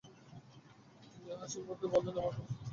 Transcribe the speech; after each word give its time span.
মিয়া 1.15 1.35
হাসিমুখে 1.41 1.85
বললেন, 1.93 2.13
আপনার 2.13 2.23
কথা 2.25 2.35
সত্যি। 2.37 2.55